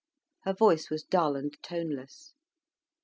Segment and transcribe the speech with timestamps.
[0.45, 2.33] Her voice was dull and toneless.